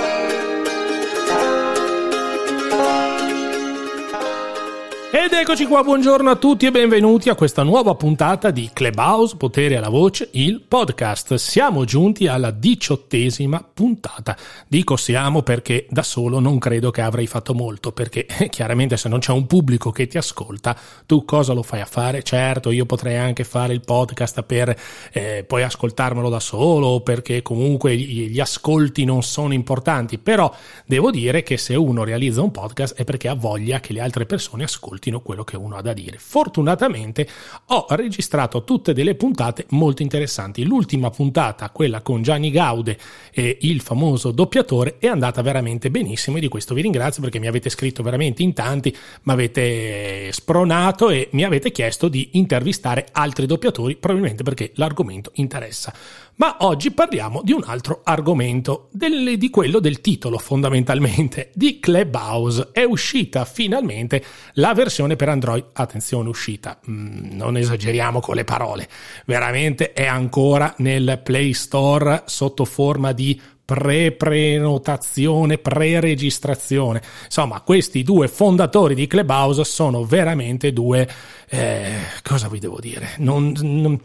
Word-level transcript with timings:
Ed 5.19 5.33
eccoci 5.33 5.65
qua, 5.65 5.83
buongiorno 5.83 6.29
a 6.29 6.37
tutti 6.37 6.67
e 6.67 6.71
benvenuti 6.71 7.31
a 7.31 7.35
questa 7.35 7.63
nuova 7.63 7.95
puntata 7.95 8.51
di 8.51 8.69
Clubhouse 8.71 9.37
Potere 9.37 9.79
alla 9.79 9.89
Voce, 9.89 10.29
il 10.33 10.61
podcast. 10.61 11.37
Siamo 11.37 11.87
giunti 11.87 12.27
alla 12.27 12.51
diciottesima 12.51 13.67
puntata. 13.73 14.37
Dico 14.69 14.99
siamo 14.99 15.41
perché 15.41 15.87
da 15.89 16.03
solo 16.03 16.39
non 16.39 16.59
credo 16.59 16.91
che 16.91 17.01
avrei 17.01 17.27
fatto 17.27 17.55
molto, 17.55 17.93
perché 17.93 18.27
chiaramente 18.51 18.99
se 18.99 19.09
non 19.09 19.21
c'è 19.21 19.33
un 19.33 19.47
pubblico 19.47 19.91
che 19.91 20.07
ti 20.07 20.19
ascolta, 20.19 20.77
tu 21.07 21.25
cosa 21.25 21.55
lo 21.55 21.63
fai 21.63 21.81
a 21.81 21.87
fare? 21.87 22.23
Certo, 22.23 22.71
io 22.71 22.85
potrei 22.85 23.17
anche 23.17 23.45
fare 23.45 23.73
il 23.73 23.81
podcast 23.81 24.43
per 24.43 24.79
eh, 25.13 25.45
poi 25.49 25.63
ascoltarmelo 25.63 26.29
da 26.29 26.41
solo, 26.41 27.01
perché 27.01 27.41
comunque 27.41 27.97
gli, 27.97 28.29
gli 28.29 28.41
ascolti 28.41 29.07
non 29.07 29.23
sono 29.23 29.55
importanti, 29.55 30.19
però 30.19 30.55
devo 30.85 31.11
dire 31.11 31.43
che 31.43 31.57
se 31.57 31.75
uno 31.75 32.05
realizza 32.05 32.43
un 32.43 32.51
podcast 32.51 32.97
è 32.97 33.05
perché 33.05 33.29
ha 33.29 33.35
voglia 33.35 33.81
che 33.81 33.95
le 33.95 34.03
altre 34.03 34.27
persone 34.27 34.65
ascoltino 34.65 35.05
ascoltino 35.07 35.21
quello 35.21 35.45
che 35.45 35.57
uno 35.57 35.77
ha 35.77 35.83
da 35.83 35.93
dire. 35.93 36.19
Fortunatamente 36.19 37.27
ho 37.67 37.87
registrato 37.91 38.65
tutte 38.65 38.93
delle 38.93 39.15
puntate 39.15 39.67
molto 39.71 40.03
interessanti. 40.03 40.65
L'ultima 40.65 41.11
puntata, 41.11 41.71
quella 41.71 42.03
con 42.03 42.23
Gianni 42.23 42.51
Gaude 42.51 42.99
e 43.33 43.59
il 43.63 43.81
famoso 43.81 44.31
doppiatore, 44.33 44.97
è 44.99 45.07
andata 45.07 45.43
veramente 45.43 45.91
benissimo 45.91 46.37
e 46.37 46.41
di 46.41 46.49
questo 46.49 46.75
vi 46.75 46.83
ringrazio 46.83 47.23
perché 47.23 47.39
mi 47.39 47.47
avete 47.47 47.71
scritto 47.71 48.03
veramente 48.03 48.43
in 48.43 48.53
tanti, 48.53 48.95
mi 49.23 49.33
avete 49.33 50.33
spronato 50.33 51.11
e 51.11 51.29
mi 51.33 51.45
avete 51.45 51.71
chiesto 51.71 52.09
di 52.09 52.31
intervistare 52.33 53.07
altri 53.13 53.47
doppiatori, 53.47 53.97
probabilmente 53.97 54.43
perché 54.43 54.73
l'argomento 54.75 55.31
interessa. 55.35 55.93
Ma 56.39 56.57
oggi 56.61 56.91
parliamo 56.91 57.41
di 57.43 57.53
un 57.53 57.63
altro 57.65 58.03
argomento, 58.05 58.89
del, 58.93 59.39
di 59.39 59.49
quello 59.49 59.79
del 59.81 60.03
titolo 60.03 60.37
fondamentalmente, 60.37 61.51
di 61.55 61.81
Clubhouse. 61.81 62.69
È 62.73 62.83
uscita 62.83 63.47
finalmente 63.47 64.23
la 64.55 64.75
versione 64.75 64.96
per 65.17 65.29
Android, 65.29 65.65
attenzione 65.73 66.29
uscita, 66.29 66.79
mm, 66.89 67.37
non 67.37 67.57
esageriamo 67.57 68.21
con 68.21 68.35
le 68.35 68.45
parole, 68.45 68.89
veramente 69.27 69.93
è 69.93 70.07
ancora 70.07 70.75
nel 70.79 71.21
Play 71.23 71.53
Store 71.53 72.23
sotto 72.27 72.65
forma 72.65 73.13
di 73.13 73.41
pre-prenotazione, 73.67 75.59
pre-registrazione. 75.59 77.03
Insomma, 77.25 77.61
questi 77.63 78.05
due 78.05 78.29
fondatori 78.29 78.95
di 78.95 79.09
Clubhouse 79.09 79.65
sono 79.65 80.05
veramente 80.05 80.73
due... 80.73 81.09
Eh, 81.49 81.95
cosa 82.23 82.49
vi 82.49 82.61
devo 82.61 82.79
dire? 82.81 83.15
non, 83.19 83.53
non 83.61 84.01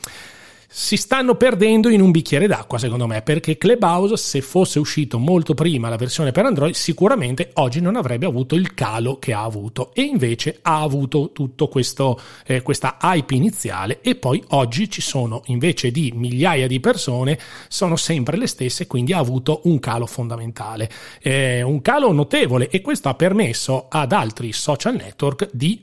si 0.73 0.95
stanno 0.95 1.35
perdendo 1.35 1.89
in 1.89 1.99
un 1.99 2.11
bicchiere 2.11 2.47
d'acqua, 2.47 2.77
secondo 2.77 3.05
me, 3.05 3.21
perché 3.21 3.57
Clubhouse, 3.57 4.15
se 4.15 4.39
fosse 4.39 4.79
uscito 4.79 5.19
molto 5.19 5.53
prima 5.53 5.89
la 5.89 5.97
versione 5.97 6.31
per 6.31 6.45
Android, 6.45 6.73
sicuramente 6.73 7.49
oggi 7.55 7.81
non 7.81 7.97
avrebbe 7.97 8.25
avuto 8.25 8.55
il 8.55 8.73
calo 8.73 9.19
che 9.19 9.33
ha 9.33 9.43
avuto. 9.43 9.93
E 9.93 10.03
invece 10.03 10.59
ha 10.61 10.81
avuto 10.81 11.29
questo, 11.69 12.17
eh, 12.45 12.61
questa 12.61 12.97
hype 13.01 13.35
iniziale 13.35 13.99
e 14.01 14.15
poi 14.15 14.41
oggi 14.51 14.89
ci 14.89 15.01
sono 15.01 15.41
invece 15.47 15.91
di 15.91 16.13
migliaia 16.15 16.67
di 16.67 16.79
persone, 16.79 17.37
sono 17.67 17.97
sempre 17.97 18.37
le 18.37 18.47
stesse, 18.47 18.87
quindi 18.87 19.11
ha 19.11 19.17
avuto 19.17 19.59
un 19.65 19.77
calo 19.79 20.05
fondamentale, 20.05 20.89
eh, 21.21 21.61
un 21.63 21.81
calo 21.81 22.13
notevole 22.13 22.69
e 22.69 22.79
questo 22.79 23.09
ha 23.09 23.13
permesso 23.13 23.87
ad 23.89 24.13
altri 24.13 24.53
social 24.53 24.95
network 24.95 25.49
di 25.51 25.81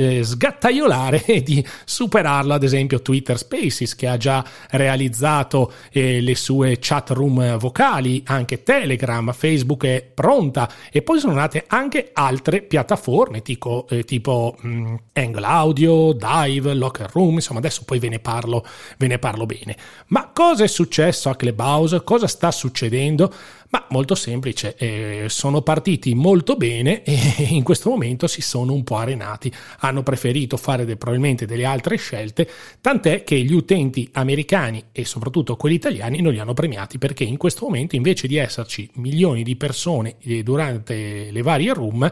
eh, 0.00 0.24
sgattaiolare 0.24 1.24
e 1.26 1.42
di 1.42 1.64
superarlo, 1.84 2.52
ad 2.54 2.62
esempio 2.62 3.02
Twitter 3.02 3.38
Spaces 3.38 3.94
che 3.94 4.06
ha 4.06 4.16
già 4.16 4.44
realizzato 4.70 5.72
eh, 5.90 6.20
le 6.20 6.34
sue 6.34 6.78
chat 6.80 7.10
room 7.10 7.56
vocali, 7.58 8.22
anche 8.26 8.62
Telegram, 8.62 9.32
Facebook 9.32 9.84
è 9.84 10.02
pronta 10.02 10.68
e 10.90 11.02
poi 11.02 11.20
sono 11.20 11.34
nate 11.34 11.64
anche 11.66 12.10
altre 12.12 12.62
piattaforme 12.62 13.42
tipo, 13.42 13.86
eh, 13.88 14.04
tipo 14.04 14.56
mh, 14.60 14.68
mm, 14.68 14.94
Angle 15.12 15.46
Audio, 15.46 16.12
Dive, 16.12 16.74
Locker 16.74 17.10
Room, 17.12 17.34
insomma 17.34 17.58
adesso 17.58 17.82
poi 17.84 17.98
ve 17.98 18.08
ne 18.08 18.18
parlo, 18.18 18.64
ve 18.98 19.06
ne 19.06 19.18
parlo 19.18 19.46
bene. 19.46 19.76
Ma 20.08 20.30
cosa 20.32 20.64
è 20.64 20.68
successo 20.68 21.28
a 21.28 21.36
Clubhouse? 21.36 22.02
Cosa 22.02 22.26
sta 22.26 22.50
succedendo? 22.50 23.32
Ma 23.72 23.86
molto 23.90 24.16
semplice, 24.16 24.74
eh, 24.76 25.26
sono 25.28 25.62
partiti 25.62 26.12
molto 26.14 26.56
bene 26.56 27.02
e 27.04 27.46
in 27.50 27.62
questo 27.62 27.88
momento 27.88 28.26
si 28.26 28.42
sono 28.42 28.72
un 28.72 28.82
po' 28.82 28.96
arenati, 28.96 29.52
hanno 29.90 30.02
preferito 30.02 30.56
fare 30.56 30.84
de, 30.84 30.96
probabilmente 30.96 31.46
delle 31.46 31.64
altre 31.64 31.96
scelte, 31.96 32.48
tant'è 32.80 33.22
che 33.22 33.36
gli 33.40 33.52
utenti 33.52 34.08
americani 34.12 34.84
e 34.92 35.04
soprattutto 35.04 35.56
quelli 35.56 35.76
italiani 35.76 36.20
non 36.20 36.32
li 36.32 36.38
hanno 36.38 36.54
premiati 36.54 36.98
perché 36.98 37.24
in 37.24 37.36
questo 37.36 37.66
momento 37.66 37.96
invece 37.96 38.26
di 38.26 38.36
esserci 38.36 38.88
milioni 38.94 39.42
di 39.42 39.56
persone 39.56 40.16
eh, 40.20 40.42
durante 40.42 41.28
le 41.30 41.42
varie 41.42 41.74
room, 41.74 42.10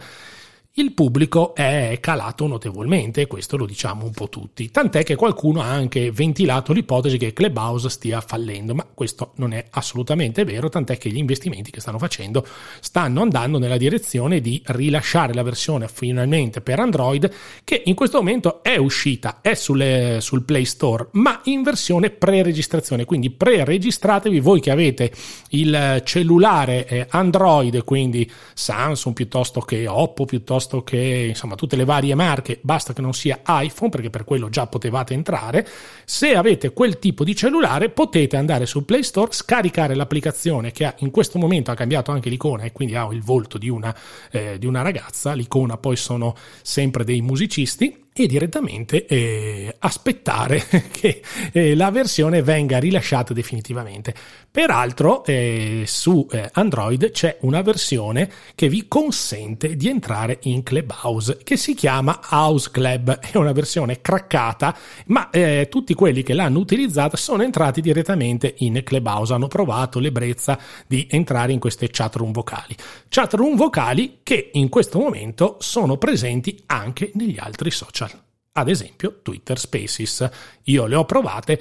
il 0.80 0.92
pubblico 0.92 1.56
è 1.56 1.98
calato 2.00 2.46
notevolmente, 2.46 3.26
questo 3.26 3.56
lo 3.56 3.66
diciamo 3.66 4.04
un 4.04 4.12
po' 4.12 4.28
tutti, 4.28 4.70
tant'è 4.70 5.02
che 5.02 5.16
qualcuno 5.16 5.60
ha 5.60 5.68
anche 5.68 6.12
ventilato 6.12 6.72
l'ipotesi 6.72 7.18
che 7.18 7.32
Clubhouse 7.32 7.88
stia 7.88 8.20
fallendo, 8.20 8.76
ma 8.76 8.86
questo 8.94 9.32
non 9.36 9.52
è 9.52 9.66
assolutamente 9.70 10.44
vero, 10.44 10.68
tant'è 10.68 10.96
che 10.96 11.10
gli 11.10 11.16
investimenti 11.16 11.72
che 11.72 11.80
stanno 11.80 11.98
facendo 11.98 12.46
stanno 12.78 13.22
andando 13.22 13.58
nella 13.58 13.76
direzione 13.76 14.40
di 14.40 14.62
rilasciare 14.66 15.34
la 15.34 15.42
versione 15.42 15.88
finalmente 15.88 16.60
per 16.60 16.78
Android, 16.78 17.28
che 17.64 17.82
in 17.84 17.96
questo 17.96 18.18
momento 18.18 18.62
è 18.62 18.76
uscita, 18.76 19.40
è 19.40 19.54
sulle, 19.54 20.18
sul 20.20 20.44
Play 20.44 20.64
Store, 20.64 21.08
ma 21.12 21.40
in 21.44 21.62
versione 21.62 22.10
pre-registrazione, 22.10 23.04
quindi 23.04 23.30
pre-registratevi 23.30 24.38
voi 24.38 24.60
che 24.60 24.70
avete 24.70 25.10
il 25.50 26.02
cellulare 26.04 26.86
eh, 26.86 27.06
Android, 27.10 27.82
quindi 27.82 28.30
Samsung 28.54 29.14
piuttosto 29.14 29.60
che 29.60 29.88
Oppo, 29.88 30.24
piuttosto 30.24 30.67
piuttosto 30.68 30.82
che 30.84 31.26
insomma 31.28 31.54
tutte 31.54 31.76
le 31.76 31.84
varie 31.84 32.14
marche, 32.14 32.58
basta 32.60 32.92
che 32.92 33.00
non 33.00 33.14
sia 33.14 33.40
iPhone 33.46 33.90
perché 33.90 34.10
per 34.10 34.24
quello 34.24 34.50
già 34.50 34.66
potevate 34.66 35.14
entrare. 35.14 35.66
Se 36.04 36.34
avete 36.34 36.72
quel 36.72 36.98
tipo 36.98 37.24
di 37.24 37.34
cellulare 37.34 37.88
potete 37.88 38.36
andare 38.36 38.66
sul 38.66 38.84
Play 38.84 39.02
Store, 39.02 39.32
scaricare 39.32 39.94
l'applicazione 39.94 40.70
che 40.70 40.94
in 40.98 41.10
questo 41.10 41.38
momento 41.38 41.70
ha 41.70 41.74
cambiato 41.74 42.12
anche 42.12 42.28
l'icona 42.28 42.64
e 42.64 42.72
quindi 42.72 42.94
ha 42.94 43.08
il 43.10 43.22
volto 43.22 43.56
di 43.56 43.68
una, 43.68 43.94
eh, 44.30 44.58
di 44.58 44.66
una 44.66 44.82
ragazza, 44.82 45.32
l'icona 45.32 45.78
poi 45.78 45.96
sono 45.96 46.34
sempre 46.62 47.04
dei 47.04 47.22
musicisti 47.22 48.06
e 48.24 48.26
direttamente 48.26 49.06
eh, 49.06 49.74
aspettare 49.78 50.64
che 50.90 51.22
eh, 51.52 51.74
la 51.74 51.90
versione 51.90 52.42
venga 52.42 52.78
rilasciata 52.78 53.32
definitivamente. 53.32 54.14
Peraltro 54.50 55.24
eh, 55.24 55.84
su 55.86 56.26
eh, 56.30 56.48
Android 56.54 57.10
c'è 57.10 57.36
una 57.42 57.62
versione 57.62 58.30
che 58.54 58.68
vi 58.68 58.88
consente 58.88 59.76
di 59.76 59.88
entrare 59.88 60.38
in 60.42 60.62
Clubhouse 60.62 61.38
che 61.44 61.56
si 61.56 61.74
chiama 61.74 62.18
House 62.30 62.70
Club, 62.70 63.18
è 63.30 63.36
una 63.36 63.52
versione 63.52 64.00
craccata, 64.00 64.76
ma 65.06 65.30
eh, 65.30 65.68
tutti 65.70 65.94
quelli 65.94 66.22
che 66.22 66.34
l'hanno 66.34 66.58
utilizzata 66.58 67.16
sono 67.16 67.42
entrati 67.42 67.80
direttamente 67.80 68.54
in 68.58 68.80
Clubhouse, 68.82 69.32
hanno 69.32 69.48
provato 69.48 69.98
l'ebbrezza 69.98 70.58
di 70.86 71.06
entrare 71.10 71.52
in 71.52 71.58
queste 71.58 71.88
chat 71.90 72.16
room 72.16 72.32
vocali. 72.32 72.74
Chat 73.08 73.34
room 73.34 73.54
vocali 73.56 74.18
che 74.22 74.50
in 74.54 74.68
questo 74.68 74.98
momento 74.98 75.56
sono 75.60 75.96
presenti 75.98 76.60
anche 76.66 77.10
negli 77.14 77.36
altri 77.38 77.70
social. 77.70 78.07
Ad 78.58 78.68
esempio 78.68 79.20
Twitter 79.22 79.58
Spaces. 79.58 80.28
Io 80.64 80.86
le 80.86 80.96
ho 80.96 81.04
provate 81.04 81.60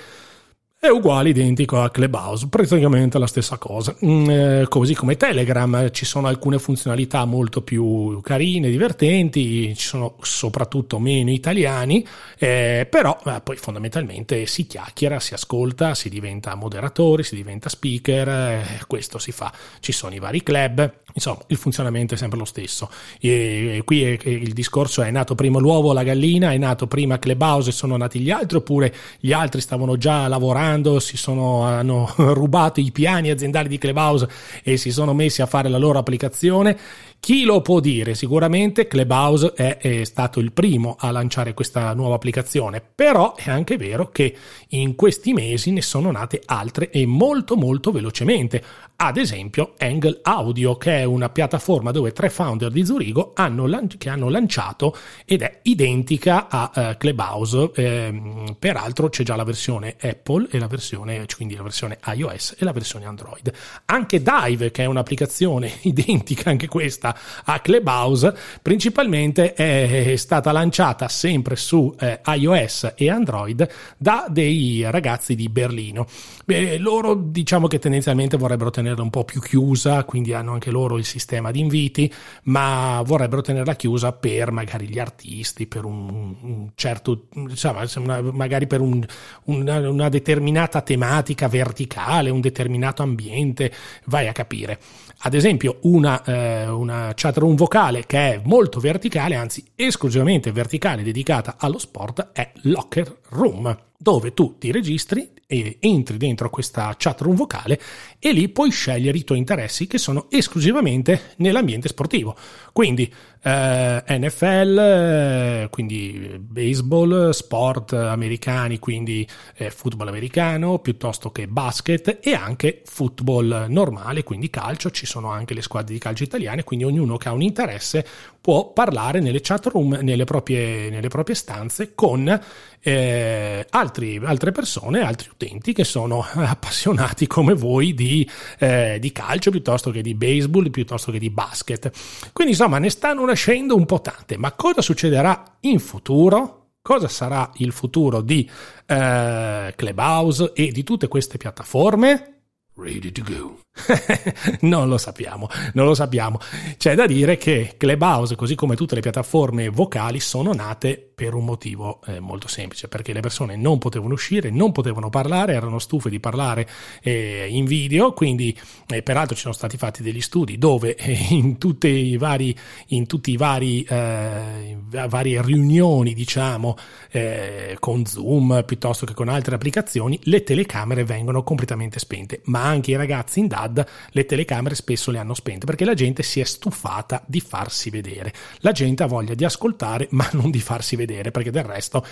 è 0.79 0.89
uguale, 0.89 1.29
identico 1.29 1.81
a 1.81 1.89
Clubhouse, 1.89 2.49
praticamente 2.49 3.17
la 3.17 3.25
stessa 3.25 3.57
cosa. 3.57 3.95
Mm, 4.05 4.29
eh, 4.29 4.65
così 4.69 4.93
come 4.93 5.17
Telegram, 5.17 5.89
ci 5.89 6.05
sono 6.05 6.27
alcune 6.27 6.59
funzionalità 6.59 7.25
molto 7.25 7.63
più 7.63 8.21
carine, 8.21 8.69
divertenti, 8.69 9.75
ci 9.75 9.87
sono 9.87 10.17
soprattutto 10.21 10.99
meno 10.99 11.31
italiani, 11.31 12.05
eh, 12.37 12.85
però 12.87 13.19
eh, 13.25 13.41
poi 13.41 13.57
fondamentalmente 13.57 14.45
si 14.45 14.67
chiacchiera, 14.67 15.19
si 15.19 15.33
ascolta, 15.33 15.95
si 15.95 16.09
diventa 16.09 16.53
moderatori, 16.53 17.23
si 17.23 17.33
diventa 17.33 17.69
speaker, 17.69 18.27
eh, 18.29 18.65
questo 18.85 19.17
si 19.17 19.31
fa. 19.31 19.51
Ci 19.79 19.91
sono 19.91 20.13
i 20.13 20.19
vari 20.19 20.43
club, 20.43 20.93
insomma 21.11 21.39
il 21.47 21.57
funzionamento 21.57 22.13
è 22.13 22.17
sempre 22.17 22.37
lo 22.37 22.45
stesso. 22.45 22.87
E, 23.19 23.81
qui 23.83 24.03
è, 24.03 24.19
il 24.29 24.53
discorso 24.53 25.01
è 25.01 25.09
nato 25.09 25.33
prima 25.33 25.57
l'uovo 25.57 25.91
la 25.91 26.03
gallina, 26.03 26.51
è 26.51 26.57
nato 26.57 26.85
prima 26.85 27.17
Clubhouse 27.17 27.71
e 27.71 27.73
sono 27.73 27.97
nati 27.97 28.19
gli 28.19 28.29
altri, 28.29 28.57
oppure 28.57 28.93
gli 29.19 29.31
altri 29.31 29.59
stavano 29.59 29.97
già 29.97 30.27
lavorando 30.27 30.65
lavorando, 30.67 30.99
si 30.99 31.17
sono, 31.17 31.63
hanno 31.63 32.11
rubato 32.33 32.79
i 32.79 32.91
piani 32.91 33.29
aziendali 33.29 33.67
di 33.67 33.77
Clubhouse 33.77 34.27
e 34.63 34.77
si 34.77 34.91
sono 34.91 35.13
messi 35.13 35.41
a 35.41 35.45
fare 35.45 35.69
la 35.69 35.77
loro 35.77 35.99
applicazione. 35.99 36.77
Chi 37.19 37.43
lo 37.43 37.61
può 37.61 37.79
dire? 37.79 38.13
Sicuramente 38.13 38.87
Clubhouse 38.87 39.53
è, 39.53 39.77
è, 39.77 40.03
stato 40.03 40.39
il 40.39 40.51
primo 40.51 40.95
a 40.99 41.09
lanciare 41.09 41.53
questa 41.53 41.93
nuova 41.93 42.15
applicazione, 42.15 42.81
però 42.81 43.33
è 43.35 43.49
anche 43.49 43.75
vero 43.75 44.09
che 44.11 44.35
in 44.69 44.95
questi 44.95 45.33
mesi 45.33 45.71
ne 45.71 45.81
sono 45.81 46.11
nate 46.11 46.41
altre 46.45 46.89
e 46.91 47.05
molto 47.05 47.55
molto 47.55 47.91
velocemente. 47.91 48.63
Ad 48.99 49.17
esempio 49.17 49.75
Angle 49.77 50.21
Audio, 50.23 50.75
che 50.75 51.01
è 51.01 51.03
una 51.03 51.29
piattaforma 51.29 51.91
dove 51.91 52.13
tre 52.13 52.31
founder 52.31 52.71
di 52.71 52.83
Zurigo 52.83 53.33
hanno, 53.35 53.69
hanno 54.05 54.29
lanciato 54.29 54.97
ed 55.23 55.43
è 55.43 55.59
identica 55.61 56.47
a 56.49 56.71
uh, 56.73 56.97
Clubhouse. 56.97 57.69
Eh, 57.75 58.55
peraltro 58.57 59.09
c'è 59.09 59.21
già 59.21 59.35
la 59.35 59.43
versione 59.43 59.97
Apple 60.01 60.47
e 60.49 60.57
la 60.57 60.65
versione, 60.65 61.27
quindi 61.35 61.55
la 61.55 61.61
versione 61.61 61.99
iOS 62.11 62.55
e 62.57 62.65
la 62.65 62.71
versione 62.71 63.05
Android. 63.05 63.53
Anche 63.85 64.19
Dive, 64.19 64.71
che 64.71 64.81
è 64.81 64.85
un'applicazione 64.85 65.71
identica 65.83 66.49
anche 66.49 66.67
questa 66.67 67.15
a 67.45 67.59
Clubhouse, 67.59 68.35
principalmente 68.63 69.53
è 69.53 70.15
stata 70.15 70.51
lanciata 70.51 71.07
sempre 71.07 71.55
su 71.55 71.93
eh, 71.99 72.19
iOS 72.25 72.93
e 72.95 73.11
Android 73.11 73.69
da 73.95 74.25
dei 74.27 74.89
ragazzi 74.89 75.35
di 75.35 75.49
Berlino. 75.49 76.07
Beh, 76.45 76.79
loro 76.79 77.13
diciamo 77.13 77.67
che 77.67 77.77
tendenzialmente 77.77 78.37
vorrebbero 78.37 78.71
tenerla 78.87 79.03
un 79.03 79.09
po' 79.09 79.25
più 79.25 79.41
chiusa, 79.41 80.03
quindi 80.05 80.33
hanno 80.33 80.53
anche 80.53 80.71
loro 80.71 80.97
il 80.97 81.05
sistema 81.05 81.51
di 81.51 81.59
inviti, 81.59 82.11
ma 82.43 83.01
vorrebbero 83.05 83.41
tenerla 83.41 83.75
chiusa 83.75 84.13
per 84.13 84.51
magari 84.51 84.87
gli 84.87 84.99
artisti, 84.99 85.67
per 85.67 85.83
un, 85.83 86.35
un 86.41 86.69
certo, 86.75 87.27
insomma, 87.35 87.85
magari 88.21 88.67
per 88.67 88.81
un, 88.81 89.05
una, 89.45 89.89
una 89.89 90.09
determinata 90.09 90.81
tematica 90.81 91.47
verticale, 91.47 92.29
un 92.29 92.41
determinato 92.41 93.03
ambiente, 93.03 93.71
vai 94.05 94.27
a 94.27 94.31
capire. 94.31 94.79
Ad 95.19 95.33
esempio, 95.33 95.79
una, 95.81 96.23
eh, 96.23 96.67
una 96.67 97.11
chat 97.15 97.37
room 97.37 97.55
vocale 97.55 98.05
che 98.05 98.33
è 98.33 98.41
molto 98.43 98.79
verticale, 98.79 99.35
anzi 99.35 99.65
esclusivamente 99.75 100.51
verticale, 100.51 101.01
dedicata 101.01 101.55
allo 101.57 101.79
sport, 101.79 102.29
è 102.33 102.51
Locker 102.63 103.21
Room, 103.29 103.75
dove 103.97 104.33
tu 104.33 104.57
ti 104.59 104.71
registri 104.71 105.33
e 105.49 105.77
entri 105.79 106.17
dentro 106.17 106.49
questa 106.49 106.93
chat 106.97 107.21
room 107.21 107.35
vocale 107.35 107.79
e 108.19 108.33
lì 108.33 108.49
puoi 108.49 108.69
scegliere 108.69 109.17
i 109.17 109.23
tuoi 109.23 109.37
interessi 109.37 109.87
che 109.87 109.97
sono 109.97 110.27
esclusivamente 110.29 111.33
nell'ambiente 111.37 111.87
sportivo. 111.87 112.35
Quindi 112.73 113.11
eh, 113.41 114.03
NFL, 114.05 114.77
eh, 114.77 115.67
quindi 115.71 116.35
baseball, 116.37 117.29
sport 117.29 117.93
americani, 117.93 118.77
quindi 118.77 119.27
eh, 119.55 119.71
football 119.71 120.09
americano, 120.09 120.79
piuttosto 120.79 121.31
che 121.31 121.47
basket 121.47 122.19
e 122.21 122.33
anche 122.33 122.81
football 122.83 123.65
normale, 123.69 124.23
quindi 124.23 124.49
calcio, 124.49 124.91
ci 124.91 125.05
sono 125.07 125.31
anche 125.31 125.55
le 125.55 125.63
squadre 125.63 125.93
di 125.93 125.99
calcio 125.99 126.23
italiane, 126.23 126.63
quindi 126.63 126.85
ognuno 126.85 127.17
che 127.17 127.29
ha 127.29 127.31
un 127.31 127.41
interesse 127.41 128.05
può 128.39 128.71
parlare 128.71 129.19
nelle 129.19 129.41
chat 129.41 129.65
room, 129.65 129.99
nelle 130.01 130.23
proprie, 130.23 130.89
nelle 130.89 131.07
proprie 131.07 131.35
stanze 131.35 131.95
con 131.95 132.39
eh, 132.79 133.65
altri, 133.69 134.21
altre 134.23 134.51
persone, 134.51 135.01
altri 135.01 135.29
utenti 135.29 135.73
che 135.73 135.83
sono 135.83 136.23
appassionati 136.31 137.27
come 137.27 137.53
voi 137.53 137.93
di, 137.93 138.29
eh, 138.59 138.97
di 138.99 139.11
calcio 139.11 139.51
piuttosto 139.51 139.91
che 139.91 140.01
di 140.01 140.13
baseball, 140.13 140.69
piuttosto 140.69 141.11
che 141.11 141.19
di 141.19 141.29
basket. 141.29 141.91
Quindi 142.31 142.53
insomma 142.53 142.77
ne 142.77 142.89
stanno 142.89 143.25
nascendo 143.25 143.75
un 143.75 143.85
po' 143.85 143.99
tante, 143.99 144.37
ma 144.37 144.51
cosa 144.53 144.81
succederà 144.81 145.57
in 145.61 145.79
futuro? 145.79 146.67
Cosa 146.81 147.09
sarà 147.09 147.51
il 147.55 147.73
futuro 147.73 148.21
di 148.21 148.49
eh, 148.85 149.73
Clubhouse 149.75 150.53
e 150.53 150.71
di 150.71 150.83
tutte 150.83 151.09
queste 151.09 151.37
piattaforme? 151.37 152.43
Ready 152.75 153.11
to 153.11 153.23
go. 153.23 153.66
non 154.61 154.87
lo 154.87 154.97
sappiamo, 154.97 155.47
non 155.73 155.85
lo 155.85 155.93
sappiamo. 155.93 156.39
C'è 156.77 156.95
da 156.95 157.05
dire 157.05 157.37
che 157.37 157.75
Clubhouse, 157.77 158.35
così 158.35 158.55
come 158.55 158.75
tutte 158.75 158.95
le 158.95 159.01
piattaforme 159.01 159.69
vocali, 159.69 160.19
sono 160.19 160.53
nate 160.53 161.07
per 161.17 161.33
un 161.33 161.45
motivo 161.45 161.99
eh, 162.05 162.19
molto 162.19 162.47
semplice, 162.47 162.87
perché 162.87 163.11
le 163.11 163.21
persone 163.21 163.55
non 163.55 163.79
potevano 163.79 164.13
uscire, 164.13 164.51
non 164.51 164.71
potevano 164.71 165.09
parlare, 165.09 165.53
erano 165.53 165.79
stufe 165.79 166.11
di 166.11 166.19
parlare 166.19 166.67
eh, 167.01 167.47
in 167.49 167.65
video, 167.65 168.13
quindi 168.13 168.55
eh, 168.87 169.01
peraltro 169.01 169.33
ci 169.33 169.41
sono 169.41 169.53
stati 169.55 169.77
fatti 169.77 170.03
degli 170.03 170.21
studi 170.21 170.59
dove 170.59 170.93
eh, 170.95 171.17
in, 171.29 171.57
tutte 171.57 171.87
i 171.87 172.17
vari, 172.17 172.55
in 172.89 173.07
tutti 173.07 173.31
i 173.31 173.35
vari, 173.35 173.81
eh, 173.81 174.77
varie 175.07 175.41
riunioni, 175.41 176.13
diciamo, 176.13 176.77
eh, 177.09 177.77
con 177.79 178.05
Zoom 178.05 178.63
piuttosto 178.63 179.07
che 179.07 179.15
con 179.15 179.27
altre 179.27 179.55
applicazioni, 179.55 180.19
le 180.25 180.43
telecamere 180.43 181.03
vengono 181.03 181.41
completamente 181.41 181.97
spente, 181.97 182.41
ma 182.43 182.63
anche 182.63 182.91
i 182.91 182.95
ragazzi 182.95 183.39
in 183.39 183.47
DAD 183.47 183.66
le 183.75 184.25
telecamere 184.25 184.75
spesso 184.75 185.11
le 185.11 185.17
hanno 185.17 185.33
spente 185.33 185.65
perché 185.65 185.83
la 185.83 185.93
gente 185.93 186.23
si 186.23 186.39
è 186.39 186.43
stufata 186.43 187.23
di 187.25 187.39
farsi 187.39 187.89
vedere. 187.89 188.33
La 188.59 188.71
gente 188.71 189.03
ha 189.03 189.07
voglia 189.07 189.33
di 189.33 189.45
ascoltare 189.45 190.07
ma 190.11 190.27
non 190.33 190.51
di 190.51 190.59
farsi 190.59 190.95
vedere 190.95 191.05
vedere, 191.07 191.31
perché 191.31 191.51
del 191.51 191.63
resto 191.63 192.05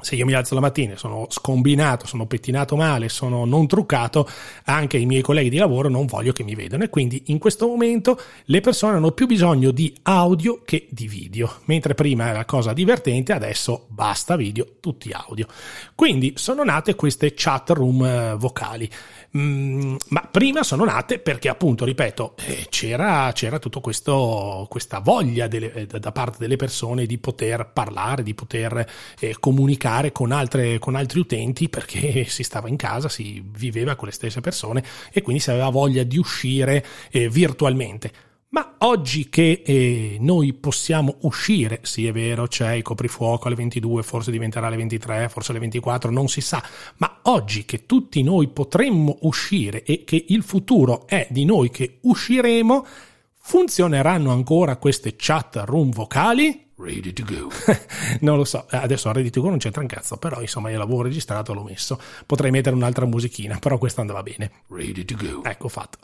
se 0.00 0.14
io 0.14 0.24
mi 0.24 0.32
alzo 0.32 0.54
la 0.54 0.60
mattina 0.60 0.92
e 0.92 0.96
sono 0.96 1.26
scombinato, 1.28 2.06
sono 2.06 2.26
pettinato 2.26 2.76
male, 2.76 3.08
sono 3.08 3.44
non 3.44 3.66
truccato, 3.66 4.28
anche 4.66 4.96
i 4.96 5.06
miei 5.06 5.22
colleghi 5.22 5.50
di 5.50 5.56
lavoro 5.56 5.88
non 5.88 6.06
voglio 6.06 6.30
che 6.30 6.44
mi 6.44 6.54
vedano 6.54 6.84
e 6.84 6.88
quindi 6.88 7.24
in 7.26 7.38
questo 7.38 7.66
momento 7.66 8.16
le 8.44 8.60
persone 8.60 8.96
hanno 8.96 9.10
più 9.10 9.26
bisogno 9.26 9.72
di 9.72 9.92
audio 10.02 10.62
che 10.64 10.86
di 10.90 11.08
video, 11.08 11.52
mentre 11.64 11.94
prima 11.94 12.28
era 12.28 12.44
cosa 12.44 12.72
divertente, 12.72 13.32
adesso 13.32 13.86
basta 13.88 14.36
video, 14.36 14.76
tutti 14.78 15.10
audio. 15.10 15.48
Quindi 15.96 16.34
sono 16.36 16.62
nate 16.62 16.94
queste 16.94 17.32
chat 17.34 17.70
room 17.70 18.04
eh, 18.04 18.36
vocali. 18.38 18.88
Mm, 19.36 19.96
ma 20.10 20.20
prima 20.30 20.62
sono 20.62 20.84
nate 20.84 20.97
perché 21.04 21.48
appunto, 21.48 21.84
ripeto, 21.84 22.34
eh, 22.46 22.66
c'era, 22.68 23.30
c'era 23.32 23.58
tutta 23.58 23.80
questa 23.80 25.00
voglia 25.00 25.46
delle, 25.46 25.72
eh, 25.72 25.86
da 25.86 26.12
parte 26.12 26.38
delle 26.38 26.56
persone 26.56 27.06
di 27.06 27.18
poter 27.18 27.70
parlare, 27.72 28.22
di 28.22 28.34
poter 28.34 28.88
eh, 29.18 29.36
comunicare 29.38 30.12
con, 30.12 30.32
altre, 30.32 30.78
con 30.78 30.94
altri 30.94 31.20
utenti 31.20 31.68
perché 31.68 32.24
si 32.24 32.42
stava 32.42 32.68
in 32.68 32.76
casa, 32.76 33.08
si 33.08 33.42
viveva 33.44 33.96
con 33.96 34.08
le 34.08 34.14
stesse 34.14 34.40
persone 34.40 34.84
e 35.12 35.22
quindi 35.22 35.42
si 35.42 35.50
aveva 35.50 35.68
voglia 35.68 36.02
di 36.02 36.18
uscire 36.18 36.84
eh, 37.10 37.28
virtualmente. 37.28 38.26
Ma 38.50 38.76
oggi 38.78 39.28
che 39.28 39.62
eh, 39.64 40.16
noi 40.20 40.54
possiamo 40.54 41.16
uscire, 41.22 41.80
sì 41.82 42.06
è 42.06 42.12
vero, 42.12 42.46
c'è 42.46 42.72
il 42.72 42.82
coprifuoco 42.82 43.46
alle 43.46 43.56
22, 43.56 44.02
forse 44.02 44.30
diventerà 44.30 44.68
alle 44.68 44.76
23, 44.76 45.28
forse 45.28 45.50
alle 45.50 45.60
24, 45.60 46.10
non 46.10 46.28
si 46.28 46.40
sa, 46.40 46.62
ma 46.96 47.18
oggi 47.24 47.66
che 47.66 47.84
tutti 47.84 48.22
noi 48.22 48.48
potremmo 48.48 49.18
uscire 49.22 49.82
e 49.82 50.04
che 50.04 50.24
il 50.28 50.42
futuro 50.42 51.06
è 51.06 51.26
di 51.30 51.44
noi 51.44 51.68
che 51.70 51.98
usciremo, 52.00 52.86
funzioneranno 53.38 54.30
ancora 54.30 54.76
queste 54.76 55.14
chat 55.16 55.62
room 55.66 55.90
vocali? 55.90 56.67
Ready 56.80 57.12
to 57.12 57.24
go. 57.24 57.50
non 58.20 58.36
lo 58.36 58.44
so, 58.44 58.64
adesso 58.70 59.08
a 59.08 59.12
Ready 59.12 59.30
to 59.30 59.40
go 59.40 59.48
non 59.48 59.58
c'entra 59.58 59.80
un 59.80 59.88
cazzo, 59.88 60.16
però 60.16 60.40
insomma 60.40 60.70
io 60.70 60.78
l'avevo 60.78 61.02
registrato, 61.02 61.52
l'ho 61.52 61.64
messo. 61.64 62.00
Potrei 62.24 62.52
mettere 62.52 62.76
un'altra 62.76 63.04
musichina, 63.04 63.58
però 63.58 63.78
questa 63.78 64.00
andava 64.00 64.22
bene. 64.22 64.62
Ready 64.68 65.04
to 65.04 65.16
go. 65.16 65.42
Ecco 65.42 65.68
fatto. 65.68 65.98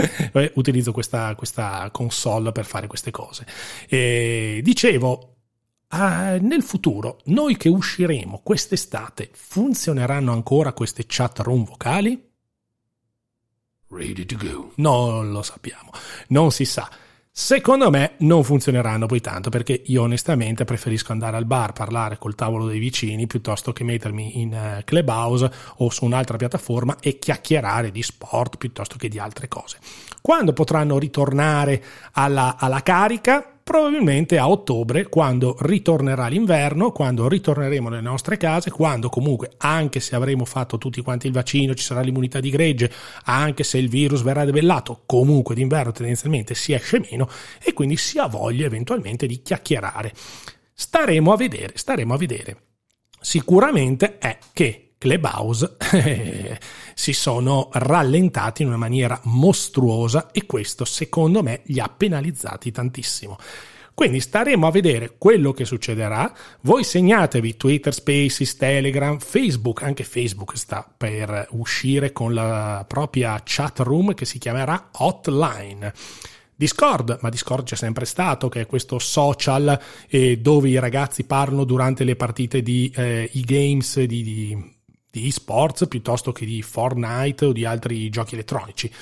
Utilizzo 0.54 0.92
questa, 0.92 1.34
questa, 1.34 1.90
console 1.92 2.52
per 2.52 2.64
fare 2.64 2.86
queste 2.86 3.10
cose. 3.10 3.46
E 3.86 4.60
dicevo, 4.62 5.36
uh, 5.90 5.96
nel 6.40 6.62
futuro, 6.62 7.18
noi 7.24 7.58
che 7.58 7.68
usciremo 7.68 8.40
quest'estate, 8.42 9.28
funzioneranno 9.30 10.32
ancora 10.32 10.72
queste 10.72 11.04
chat 11.06 11.40
room 11.40 11.64
vocali? 11.64 12.30
Ready 13.88 14.24
to 14.24 14.36
go. 14.38 14.72
Non 14.76 15.30
lo 15.30 15.42
sappiamo, 15.42 15.90
non 16.28 16.50
si 16.50 16.64
sa. 16.64 16.90
Secondo 17.36 17.90
me 17.90 18.12
non 18.18 18.44
funzioneranno 18.44 19.06
poi 19.06 19.20
tanto 19.20 19.50
perché 19.50 19.82
io 19.86 20.02
onestamente 20.02 20.64
preferisco 20.64 21.10
andare 21.10 21.36
al 21.36 21.46
bar, 21.46 21.72
parlare 21.72 22.16
col 22.16 22.36
tavolo 22.36 22.68
dei 22.68 22.78
vicini 22.78 23.26
piuttosto 23.26 23.72
che 23.72 23.82
mettermi 23.82 24.40
in 24.40 24.52
uh, 24.52 24.84
Clubhouse 24.84 25.50
o 25.78 25.90
su 25.90 26.04
un'altra 26.04 26.36
piattaforma 26.36 26.98
e 27.00 27.18
chiacchierare 27.18 27.90
di 27.90 28.04
sport 28.04 28.56
piuttosto 28.56 28.94
che 28.96 29.08
di 29.08 29.18
altre 29.18 29.48
cose. 29.48 29.78
Quando 30.20 30.52
potranno 30.52 30.96
ritornare 30.96 31.82
alla, 32.12 32.54
alla 32.56 32.82
carica? 32.84 33.53
Probabilmente 33.74 34.38
a 34.38 34.48
ottobre, 34.48 35.08
quando 35.08 35.56
ritornerà 35.58 36.28
l'inverno, 36.28 36.92
quando 36.92 37.26
ritorneremo 37.26 37.88
nelle 37.88 38.02
nostre 38.02 38.36
case, 38.36 38.70
quando 38.70 39.08
comunque, 39.08 39.50
anche 39.56 39.98
se 39.98 40.14
avremo 40.14 40.44
fatto 40.44 40.78
tutti 40.78 41.02
quanti 41.02 41.26
il 41.26 41.32
vaccino, 41.32 41.74
ci 41.74 41.82
sarà 41.82 42.00
l'immunità 42.00 42.38
di 42.38 42.50
gregge, 42.50 42.88
anche 43.24 43.64
se 43.64 43.78
il 43.78 43.88
virus 43.88 44.22
verrà 44.22 44.44
debellato, 44.44 45.02
comunque 45.06 45.56
d'inverno 45.56 45.90
tendenzialmente 45.90 46.54
si 46.54 46.72
esce 46.72 47.00
meno 47.00 47.28
e 47.60 47.72
quindi 47.72 47.96
si 47.96 48.16
ha 48.18 48.28
voglia 48.28 48.64
eventualmente 48.64 49.26
di 49.26 49.42
chiacchierare. 49.42 50.12
Staremo 50.72 51.32
a 51.32 51.36
vedere, 51.36 51.72
staremo 51.74 52.14
a 52.14 52.16
vedere. 52.16 52.56
Sicuramente 53.20 54.18
è 54.18 54.38
che 54.52 54.83
Clubhouse 55.04 55.76
si 56.94 57.12
sono 57.12 57.68
rallentati 57.72 58.62
in 58.62 58.68
una 58.68 58.78
maniera 58.78 59.20
mostruosa 59.24 60.30
e 60.30 60.46
questo 60.46 60.86
secondo 60.86 61.42
me 61.42 61.60
li 61.64 61.78
ha 61.78 61.92
penalizzati 61.94 62.72
tantissimo. 62.72 63.36
Quindi 63.92 64.18
staremo 64.18 64.66
a 64.66 64.70
vedere 64.70 65.16
quello 65.18 65.52
che 65.52 65.66
succederà. 65.66 66.32
Voi 66.62 66.84
segnatevi 66.84 67.56
Twitter 67.58 67.92
Spaces, 67.92 68.56
Telegram, 68.56 69.18
Facebook, 69.18 69.82
anche 69.82 70.04
Facebook 70.04 70.56
sta 70.56 70.90
per 70.96 71.48
uscire 71.50 72.10
con 72.10 72.32
la 72.32 72.82
propria 72.88 73.38
chat 73.44 73.80
room 73.80 74.14
che 74.14 74.24
si 74.24 74.38
chiamerà 74.38 74.88
Hotline. 74.92 75.92
Discord, 76.56 77.18
ma 77.20 77.28
Discord 77.28 77.64
c'è 77.64 77.76
sempre 77.76 78.06
stato, 78.06 78.48
che 78.48 78.62
è 78.62 78.66
questo 78.66 78.98
social 78.98 79.78
eh, 80.08 80.38
dove 80.38 80.70
i 80.70 80.78
ragazzi 80.78 81.24
parlano 81.24 81.64
durante 81.64 82.04
le 82.04 82.16
partite 82.16 82.62
di 82.62 82.90
eh, 82.94 83.28
e-games, 83.32 84.00
di, 84.00 84.22
di, 84.22 84.73
di 85.14 85.28
e-sports, 85.28 85.86
piuttosto 85.86 86.32
che 86.32 86.44
di 86.44 86.60
Fortnite 86.60 87.44
o 87.44 87.52
di 87.52 87.64
altri 87.64 88.08
giochi 88.08 88.34
elettronici. 88.34 88.92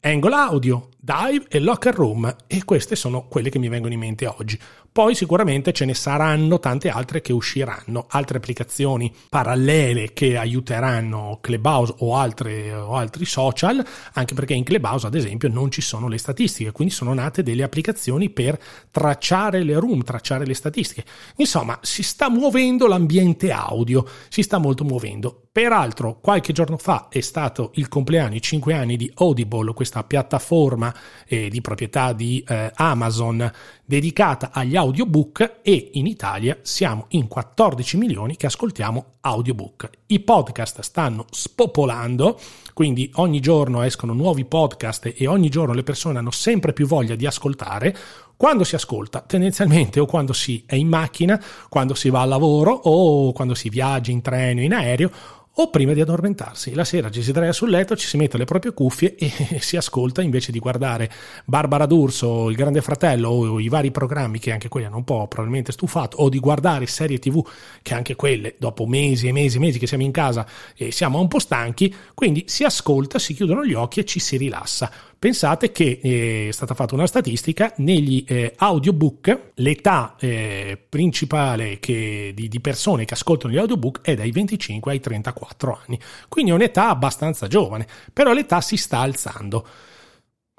Angle 0.00 0.34
Audio, 0.34 0.88
Dive 1.06 1.44
e 1.48 1.60
Locker 1.60 1.94
Room 1.94 2.34
e 2.48 2.64
queste 2.64 2.96
sono 2.96 3.28
quelle 3.28 3.48
che 3.48 3.60
mi 3.60 3.68
vengono 3.68 3.92
in 3.92 4.00
mente 4.00 4.26
oggi. 4.26 4.58
Poi 4.90 5.14
sicuramente 5.14 5.72
ce 5.72 5.84
ne 5.84 5.94
saranno 5.94 6.58
tante 6.58 6.88
altre 6.88 7.20
che 7.20 7.32
usciranno, 7.32 8.06
altre 8.08 8.38
applicazioni 8.38 9.14
parallele 9.28 10.12
che 10.12 10.36
aiuteranno 10.36 11.38
Clubhouse 11.40 11.94
o, 11.98 12.16
altre, 12.16 12.72
o 12.72 12.94
altri 12.94 13.24
social, 13.24 13.86
anche 14.14 14.34
perché 14.34 14.54
in 14.54 14.64
Clubhouse 14.64 15.06
ad 15.06 15.14
esempio 15.14 15.48
non 15.48 15.70
ci 15.70 15.80
sono 15.80 16.08
le 16.08 16.18
statistiche, 16.18 16.72
quindi 16.72 16.92
sono 16.92 17.14
nate 17.14 17.44
delle 17.44 17.62
applicazioni 17.62 18.30
per 18.30 18.58
tracciare 18.90 19.62
le 19.62 19.78
room, 19.78 20.02
tracciare 20.02 20.44
le 20.44 20.54
statistiche. 20.54 21.04
Insomma, 21.36 21.78
si 21.82 22.02
sta 22.02 22.28
muovendo 22.28 22.88
l'ambiente 22.88 23.52
audio, 23.52 24.04
si 24.28 24.42
sta 24.42 24.58
molto 24.58 24.82
muovendo. 24.82 25.42
Peraltro, 25.52 26.18
qualche 26.20 26.52
giorno 26.52 26.76
fa 26.76 27.08
è 27.08 27.20
stato 27.20 27.70
il 27.74 27.88
compleanno, 27.88 28.34
i 28.34 28.42
5 28.42 28.74
anni 28.74 28.96
di 28.96 29.10
Audible, 29.14 29.72
questa 29.72 30.04
piattaforma 30.04 30.94
eh, 31.26 31.48
di 31.48 31.60
proprietà 31.60 32.12
di 32.12 32.44
eh, 32.46 32.70
Amazon 32.74 33.50
dedicata 33.84 34.50
agli 34.52 34.76
audiobook 34.76 35.60
e 35.62 35.90
in 35.94 36.06
Italia 36.06 36.58
siamo 36.62 37.06
in 37.10 37.28
14 37.28 37.96
milioni 37.96 38.36
che 38.36 38.46
ascoltiamo 38.46 39.14
audiobook. 39.20 39.90
I 40.06 40.20
podcast 40.20 40.80
stanno 40.80 41.26
spopolando, 41.30 42.38
quindi 42.74 43.10
ogni 43.14 43.40
giorno 43.40 43.82
escono 43.82 44.12
nuovi 44.12 44.44
podcast 44.44 45.12
e 45.16 45.26
ogni 45.26 45.48
giorno 45.48 45.74
le 45.74 45.82
persone 45.82 46.18
hanno 46.18 46.30
sempre 46.30 46.72
più 46.72 46.86
voglia 46.86 47.14
di 47.14 47.26
ascoltare. 47.26 47.96
Quando 48.36 48.64
si 48.64 48.74
ascolta, 48.74 49.20
tendenzialmente 49.20 49.98
o 49.98 50.04
quando 50.04 50.34
si 50.34 50.62
è 50.66 50.74
in 50.74 50.88
macchina, 50.88 51.42
quando 51.70 51.94
si 51.94 52.10
va 52.10 52.20
al 52.20 52.28
lavoro 52.28 52.72
o 52.72 53.32
quando 53.32 53.54
si 53.54 53.70
viaggia 53.70 54.10
in 54.10 54.20
treno, 54.20 54.60
in 54.60 54.74
aereo 54.74 55.10
o 55.58 55.70
prima 55.70 55.92
di 55.92 56.00
addormentarsi. 56.00 56.74
La 56.74 56.84
sera 56.84 57.10
ci 57.10 57.22
si 57.22 57.30
sdraia 57.30 57.52
sul 57.52 57.70
letto, 57.70 57.96
ci 57.96 58.06
si 58.06 58.16
mette 58.16 58.36
le 58.36 58.44
proprie 58.44 58.72
cuffie 58.72 59.14
e 59.14 59.30
si 59.60 59.76
ascolta 59.76 60.22
invece 60.22 60.52
di 60.52 60.58
guardare 60.58 61.10
Barbara 61.44 61.86
D'Urso, 61.86 62.50
Il 62.50 62.56
Grande 62.56 62.82
Fratello 62.82 63.28
o 63.28 63.60
i 63.60 63.68
vari 63.68 63.90
programmi 63.90 64.38
che 64.38 64.52
anche 64.52 64.68
quelli 64.68 64.86
hanno 64.86 64.98
un 64.98 65.04
po' 65.04 65.26
probabilmente 65.28 65.72
stufato 65.72 66.18
o 66.18 66.28
di 66.28 66.38
guardare 66.40 66.86
serie 66.86 67.18
tv 67.18 67.46
che 67.82 67.94
anche 67.94 68.16
quelle 68.16 68.56
dopo 68.58 68.86
mesi 68.86 69.28
e 69.28 69.32
mesi 69.32 69.56
e 69.56 69.60
mesi 69.60 69.78
che 69.78 69.86
siamo 69.86 70.04
in 70.04 70.12
casa 70.12 70.46
e 70.76 70.90
siamo 70.90 71.20
un 71.20 71.28
po' 71.28 71.38
stanchi, 71.38 71.94
quindi 72.14 72.44
si 72.46 72.64
ascolta, 72.64 73.18
si 73.18 73.32
chiudono 73.32 73.64
gli 73.64 73.74
occhi 73.74 74.00
e 74.00 74.04
ci 74.04 74.20
si 74.20 74.36
rilassa. 74.36 74.90
Pensate 75.26 75.72
che 75.72 75.98
eh, 76.00 76.46
è 76.50 76.52
stata 76.52 76.74
fatta 76.74 76.94
una 76.94 77.08
statistica 77.08 77.72
negli 77.78 78.24
eh, 78.28 78.54
audiobook, 78.56 79.50
l'età 79.54 80.14
eh, 80.20 80.80
principale 80.88 81.80
che, 81.80 82.30
di, 82.32 82.46
di, 82.46 82.60
persone 82.60 83.04
che 83.04 83.14
ascoltano 83.14 83.52
gli 83.52 83.56
audiobook 83.56 84.02
è 84.02 84.14
dai 84.14 84.30
25 84.30 84.92
ai 84.92 85.00
34 85.00 85.80
anni, 85.84 85.98
quindi 86.28 86.52
è 86.52 86.54
un'età 86.54 86.90
abbastanza 86.90 87.48
giovane, 87.48 87.88
però 88.12 88.32
l'età 88.32 88.60
si 88.60 88.76
sta 88.76 89.00
alzando. 89.00 89.66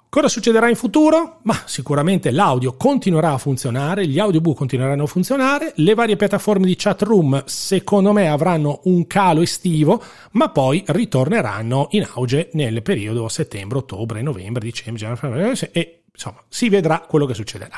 Cosa 0.09 0.29
succederà 0.29 0.69
in 0.69 0.77
futuro? 0.77 1.39
Ma 1.43 1.63
sicuramente 1.65 2.31
l'audio 2.31 2.77
continuerà 2.77 3.33
a 3.33 3.37
funzionare, 3.37 4.07
gli 4.07 4.19
audiobook 4.19 4.55
continueranno 4.55 5.03
a 5.03 5.07
funzionare, 5.07 5.73
le 5.75 5.93
varie 5.95 6.15
piattaforme 6.15 6.65
di 6.65 6.77
chat 6.77 7.01
room 7.01 7.43
secondo 7.45 8.13
me 8.13 8.29
avranno 8.29 8.79
un 8.85 9.05
calo 9.05 9.41
estivo, 9.41 10.01
ma 10.31 10.49
poi 10.49 10.81
ritorneranno 10.87 11.89
in 11.91 12.07
auge 12.13 12.49
nel 12.53 12.81
periodo 12.83 13.27
settembre, 13.27 13.79
ottobre, 13.79 14.21
novembre, 14.21 14.63
dicembre, 14.63 15.11
e 15.73 16.03
insomma 16.09 16.41
si 16.47 16.69
vedrà 16.69 17.01
quello 17.01 17.25
che 17.25 17.33
succederà. 17.33 17.77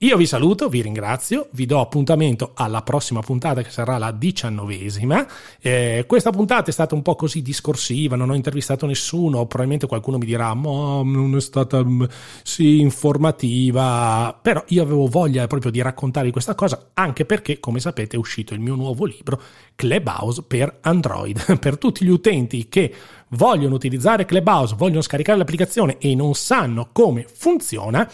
Io 0.00 0.18
vi 0.18 0.26
saluto, 0.26 0.68
vi 0.68 0.82
ringrazio, 0.82 1.48
vi 1.52 1.64
do 1.64 1.80
appuntamento 1.80 2.50
alla 2.54 2.82
prossima 2.82 3.20
puntata 3.20 3.62
che 3.62 3.70
sarà 3.70 3.96
la 3.96 4.10
diciannovesima. 4.10 5.26
Eh, 5.62 6.04
questa 6.06 6.28
puntata 6.28 6.68
è 6.68 6.72
stata 6.74 6.94
un 6.94 7.00
po' 7.00 7.16
così 7.16 7.40
discorsiva, 7.40 8.16
non 8.16 8.28
ho 8.28 8.34
intervistato 8.34 8.84
nessuno, 8.84 9.46
probabilmente 9.46 9.86
qualcuno 9.86 10.18
mi 10.18 10.26
dirà 10.26 10.52
ma 10.52 11.00
non 11.02 11.34
è 11.34 11.40
stata 11.40 11.82
mm, 11.82 12.02
sì 12.42 12.80
informativa, 12.80 14.38
però 14.42 14.62
io 14.66 14.82
avevo 14.82 15.06
voglia 15.06 15.46
proprio 15.46 15.70
di 15.70 15.80
raccontarvi 15.80 16.30
questa 16.30 16.54
cosa 16.54 16.90
anche 16.92 17.24
perché 17.24 17.60
come 17.60 17.80
sapete 17.80 18.16
è 18.16 18.18
uscito 18.18 18.52
il 18.52 18.60
mio 18.60 18.74
nuovo 18.74 19.06
libro 19.06 19.40
Clubhouse 19.74 20.42
per 20.42 20.80
Android, 20.82 21.56
per 21.58 21.78
tutti 21.78 22.04
gli 22.04 22.10
utenti 22.10 22.68
che 22.68 22.94
vogliono 23.28 23.74
utilizzare 23.74 24.26
Clubhouse, 24.26 24.74
vogliono 24.76 25.00
scaricare 25.00 25.38
l'applicazione 25.38 25.96
e 25.96 26.14
non 26.14 26.34
sanno 26.34 26.90
come 26.92 27.24
funziona 27.26 28.06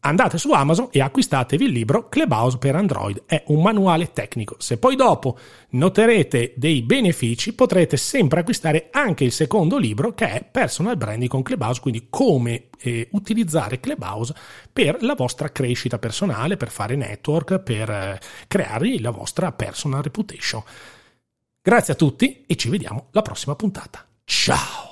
andate 0.00 0.38
su 0.38 0.50
Amazon 0.52 0.88
e 0.90 1.00
acquistatevi 1.00 1.64
il 1.64 1.72
libro 1.72 2.08
Clubhouse 2.08 2.58
per 2.58 2.74
Android. 2.76 3.24
È 3.26 3.44
un 3.48 3.62
manuale 3.62 4.12
tecnico. 4.12 4.56
Se 4.58 4.78
poi 4.78 4.96
dopo 4.96 5.38
noterete 5.70 6.54
dei 6.56 6.82
benefici, 6.82 7.54
potrete 7.54 7.96
sempre 7.96 8.40
acquistare 8.40 8.88
anche 8.90 9.24
il 9.24 9.32
secondo 9.32 9.76
libro 9.76 10.12
che 10.14 10.30
è 10.30 10.44
Personal 10.44 10.96
Branding 10.96 11.30
con 11.30 11.42
Clubhouse, 11.42 11.80
quindi 11.80 12.06
come 12.08 12.68
eh, 12.78 13.08
utilizzare 13.12 13.80
Clubhouse 13.80 14.34
per 14.72 15.02
la 15.02 15.14
vostra 15.14 15.50
crescita 15.50 15.98
personale, 15.98 16.56
per 16.56 16.70
fare 16.70 16.96
network, 16.96 17.58
per 17.58 17.90
eh, 17.90 18.20
creare 18.48 18.98
la 19.00 19.10
vostra 19.10 19.52
personal 19.52 20.02
reputation. 20.02 20.62
Grazie 21.62 21.92
a 21.92 21.96
tutti 21.96 22.44
e 22.46 22.56
ci 22.56 22.70
vediamo 22.70 23.08
alla 23.12 23.22
prossima 23.22 23.54
puntata. 23.54 24.04
Ciao! 24.24 24.89